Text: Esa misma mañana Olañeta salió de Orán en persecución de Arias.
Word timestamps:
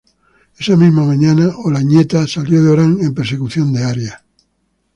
Esa 0.61 0.75
misma 0.83 1.03
mañana 1.05 1.55
Olañeta 1.63 2.25
salió 2.25 2.63
de 2.63 2.71
Orán 2.71 2.97
en 3.01 3.13
persecución 3.13 3.71
de 3.71 3.83
Arias. 3.83 4.19